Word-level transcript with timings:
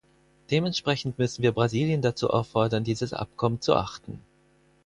Dementsprechend 0.49 1.19
müssen 1.19 1.43
wir 1.43 1.51
Brasilien 1.51 2.01
dazu 2.01 2.31
auffordern, 2.31 2.83
dieses 2.83 3.13
Abkommen 3.13 3.61
zu 3.61 3.75
achten. 3.75 4.19